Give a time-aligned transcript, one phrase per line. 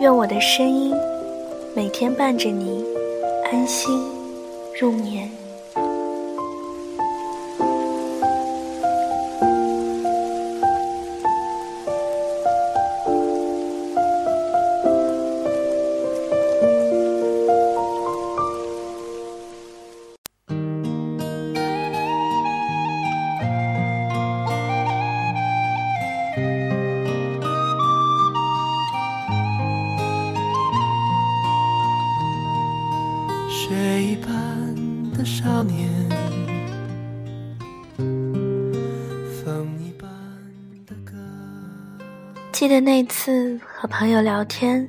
[0.00, 0.94] 愿我的声音
[1.74, 2.84] 每天伴着你
[3.50, 4.00] 安心
[4.80, 5.39] 入眠。
[42.52, 44.88] 记得那次和朋友聊天，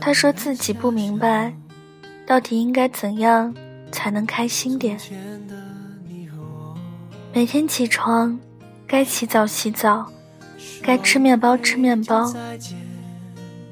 [0.00, 1.54] 他说自己不明白，
[2.26, 3.54] 到底应该怎样
[3.90, 4.98] 才能开心点。
[7.34, 8.38] 每天起床，
[8.86, 10.10] 该洗澡洗澡，
[10.82, 12.34] 该吃面包吃面包，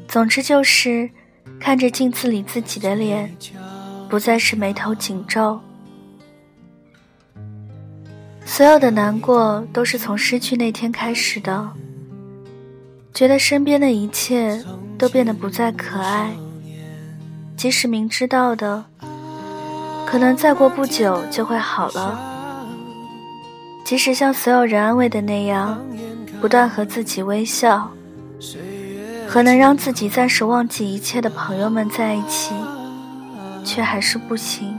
[0.07, 1.11] 总之就是
[1.59, 3.35] 看着镜子里自己的脸，
[4.11, 5.59] 不再是眉头紧皱。
[8.45, 11.71] 所有的难过都是从失去那天开始的。
[13.15, 14.63] 觉得身边的一切
[14.99, 16.33] 都变得不再可爱，
[17.57, 18.85] 即使明知道的，
[20.07, 22.19] 可能再过不久就会好了。
[23.85, 25.81] 即使像所有人安慰的那样，
[26.41, 27.91] 不断和自己微笑，
[29.29, 32.55] 和能让自己暂时忘记一切的朋友们在一起，
[33.65, 34.79] 却还是不行。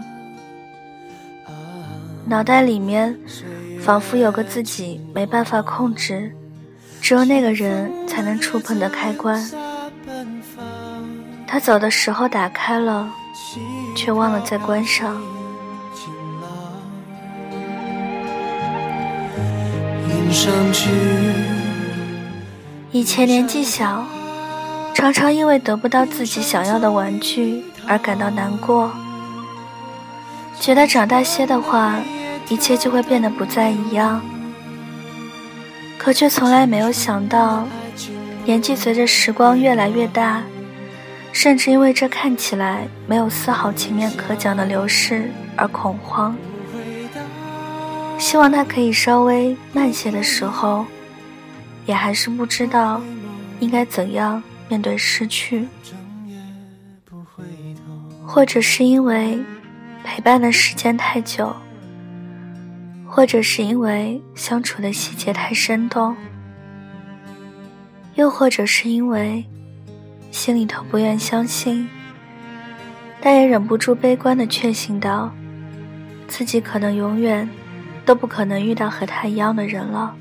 [2.26, 3.18] 脑袋里面
[3.82, 6.32] 仿佛有个自己没办法控制。
[7.02, 9.44] 只有那个人才能触碰的开关。
[11.48, 13.12] 他走的时候打开了，
[13.96, 15.20] 却忘了再关上。
[22.92, 24.06] 以前年纪小，
[24.94, 28.92] 常常因为得不到自己想要的玩具而感到难过，
[30.60, 31.96] 觉得长大些的话，
[32.50, 34.22] 一切就会变得不再一样。
[35.98, 37.66] 可却从来没有想到，
[38.46, 40.42] 年纪随着时光越来越大，
[41.32, 46.36] 甚至因为这看起来没有丝毫情面可讲的流逝而恐慌。
[48.18, 50.86] 希望他可以稍微慢些的时候，
[51.86, 53.02] 也还是不知道
[53.60, 55.68] 应该怎样面对失去，
[58.34, 59.38] 或者是因为
[60.06, 61.54] 陪伴的时间太久。
[63.06, 66.16] 或者是因为相处的细节太生动，
[68.16, 69.46] 又或者是因为
[70.32, 71.90] 心里头不愿相信，
[73.20, 75.30] 但也忍不住悲观的确信到，
[76.26, 77.50] 自己可能永远
[78.06, 80.16] 都不可能遇到和他一样的人了。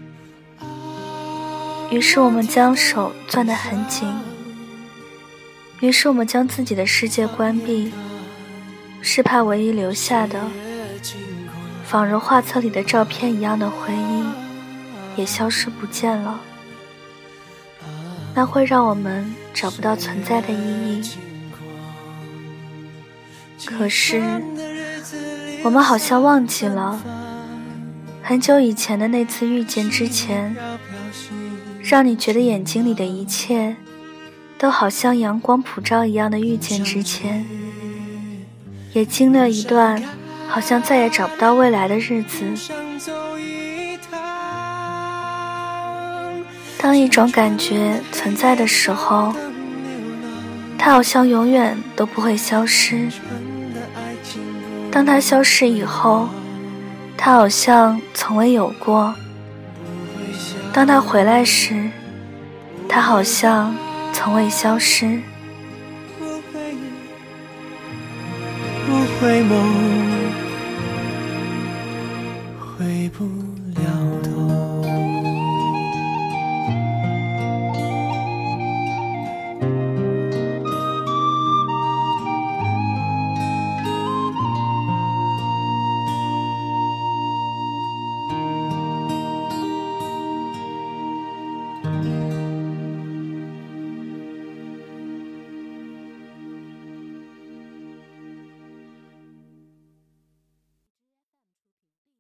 [1.92, 4.12] 于是我们将手攥得很紧，
[5.80, 7.92] 于是我们将自己的世界关闭，
[9.00, 10.41] 是怕唯一留下的。
[11.84, 14.24] 仿如画册里的照片一样的回忆，
[15.16, 16.41] 也消失不见了。
[18.34, 21.02] 那会让我们找不到存在的意义。
[23.66, 24.22] 可是，
[25.64, 27.02] 我们好像忘记了，
[28.22, 30.54] 很久以前的那次遇见之前，
[31.82, 33.74] 让你觉得眼睛里的一切，
[34.60, 37.47] 都好像阳光普照一样的遇见之前，
[38.93, 40.01] 也经历了一段。
[40.47, 42.45] 好像再也找不到未来的日子。
[46.77, 49.33] 当一种感觉存在的时候，
[50.77, 53.09] 它好像永远都不会消失。
[54.91, 56.28] 当它消失以后，
[57.16, 59.15] 它好像从未有过。
[60.72, 61.89] 当它回来时，
[62.89, 63.72] 它好像
[64.12, 65.21] 从未消失。
[66.18, 66.77] 不回忆，
[68.86, 68.91] 不
[69.21, 69.51] 回眸。
[72.59, 73.24] 回不
[73.80, 73.83] 了
[74.22, 74.49] 头。